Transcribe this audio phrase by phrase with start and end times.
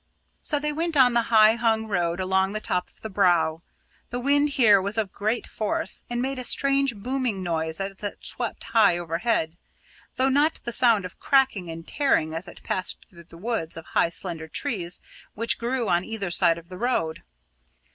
[0.41, 3.61] So they went on the high hung road along the top of the Brow.
[4.09, 8.25] The wind here was of great force, and made a strange booming noise as it
[8.25, 9.57] swept high overhead;
[10.15, 13.85] though not the sound of cracking and tearing as it passed through the woods of
[13.85, 15.01] high slender trees
[15.35, 17.21] which grew on either side of the road.